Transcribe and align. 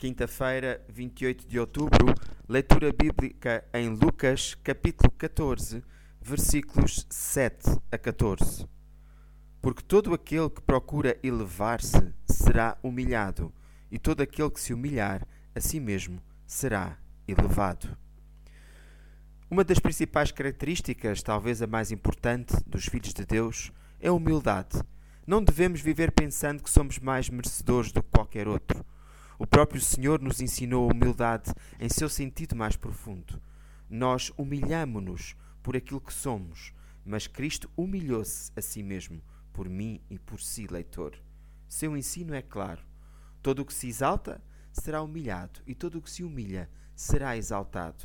Quinta-feira, 0.00 0.82
28 0.88 1.46
de 1.46 1.60
outubro, 1.60 2.14
leitura 2.48 2.90
bíblica 2.90 3.62
em 3.74 3.90
Lucas, 3.90 4.54
capítulo 4.54 5.10
14, 5.10 5.84
versículos 6.22 7.06
7 7.10 7.78
a 7.92 7.98
14. 7.98 8.66
Porque 9.60 9.82
todo 9.82 10.14
aquele 10.14 10.48
que 10.48 10.62
procura 10.62 11.18
elevar-se 11.22 12.14
será 12.24 12.78
humilhado, 12.82 13.52
e 13.90 13.98
todo 13.98 14.22
aquele 14.22 14.50
que 14.50 14.58
se 14.58 14.72
humilhar 14.72 15.28
a 15.54 15.60
si 15.60 15.78
mesmo 15.78 16.22
será 16.46 16.96
elevado. 17.28 17.94
Uma 19.50 19.64
das 19.64 19.78
principais 19.78 20.32
características, 20.32 21.22
talvez 21.22 21.60
a 21.60 21.66
mais 21.66 21.92
importante, 21.92 22.56
dos 22.66 22.86
filhos 22.86 23.12
de 23.12 23.26
Deus 23.26 23.70
é 24.00 24.08
a 24.08 24.14
humildade. 24.14 24.80
Não 25.26 25.44
devemos 25.44 25.82
viver 25.82 26.10
pensando 26.10 26.62
que 26.62 26.70
somos 26.70 26.98
mais 26.98 27.28
merecedores 27.28 27.92
do 27.92 28.02
que 28.02 28.08
qualquer 28.08 28.48
outro. 28.48 28.82
O 29.40 29.46
próprio 29.46 29.80
Senhor 29.80 30.20
nos 30.20 30.42
ensinou 30.42 30.86
a 30.86 30.92
humildade 30.92 31.54
em 31.78 31.88
seu 31.88 32.10
sentido 32.10 32.54
mais 32.54 32.76
profundo. 32.76 33.40
Nós 33.88 34.30
humilhamo-nos 34.36 35.34
por 35.62 35.74
aquilo 35.74 35.98
que 35.98 36.12
somos, 36.12 36.74
mas 37.06 37.26
Cristo 37.26 37.70
humilhou-se 37.74 38.52
a 38.54 38.60
si 38.60 38.82
mesmo, 38.82 39.22
por 39.50 39.66
mim 39.66 39.98
e 40.10 40.18
por 40.18 40.42
si, 40.42 40.66
leitor. 40.66 41.16
Seu 41.66 41.96
ensino 41.96 42.34
é 42.34 42.42
claro. 42.42 42.82
Todo 43.40 43.60
o 43.60 43.64
que 43.64 43.72
se 43.72 43.88
exalta 43.88 44.44
será 44.74 45.00
humilhado, 45.00 45.62
e 45.66 45.74
todo 45.74 45.96
o 45.96 46.02
que 46.02 46.10
se 46.10 46.22
humilha 46.22 46.68
será 46.94 47.34
exaltado. 47.34 48.04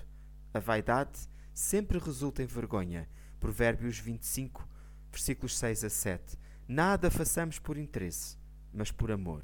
A 0.54 0.60
vaidade 0.60 1.20
sempre 1.54 2.00
resulta 2.00 2.44
em 2.44 2.48
vergonha. 2.48 3.10
Provérbios 3.42 4.00
25, 4.00 4.66
versículos 5.12 5.58
6 5.58 5.84
a 5.84 5.90
7. 5.90 6.40
Nada 6.66 7.12
façamos 7.12 7.60
por 7.60 7.78
interesse, 7.78 8.38
mas 8.72 8.90
por 8.90 9.12
amor. 9.12 9.44